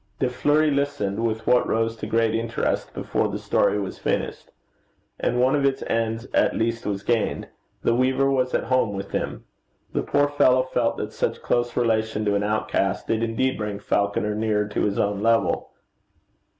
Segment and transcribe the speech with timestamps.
[0.17, 4.49] De Fleuri listened with what rose to great interest before the story was finished.
[5.19, 7.49] And one of its ends at least was gained:
[7.83, 9.43] the weaver was at home with him.
[9.93, 14.33] The poor fellow felt that such close relation to an outcast, did indeed bring Falconer
[14.33, 15.69] nearer to his own level.